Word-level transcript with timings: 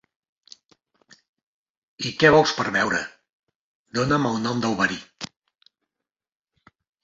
I 2.11 2.15
què 2.23 2.33
vols 2.37 2.55
per 2.61 2.67
beure? 2.79 3.03
Dóna'm 4.01 4.29
el 4.33 4.43
nom 4.49 4.67
del 4.67 4.77
verí. 4.83 5.01